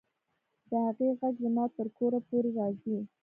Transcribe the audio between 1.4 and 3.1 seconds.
زما تر کوره پورې راځي